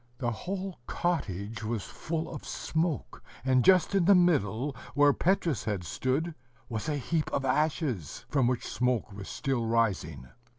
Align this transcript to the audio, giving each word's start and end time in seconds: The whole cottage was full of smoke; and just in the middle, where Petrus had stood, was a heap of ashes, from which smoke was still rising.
The 0.17 0.31
whole 0.31 0.79
cottage 0.87 1.63
was 1.63 1.83
full 1.83 2.27
of 2.33 2.43
smoke; 2.43 3.23
and 3.45 3.63
just 3.63 3.93
in 3.93 4.05
the 4.05 4.15
middle, 4.15 4.75
where 4.95 5.13
Petrus 5.13 5.65
had 5.65 5.83
stood, 5.83 6.33
was 6.67 6.89
a 6.89 6.97
heap 6.97 7.31
of 7.31 7.45
ashes, 7.45 8.25
from 8.27 8.47
which 8.47 8.65
smoke 8.65 9.11
was 9.13 9.29
still 9.29 9.63
rising. 9.67 10.27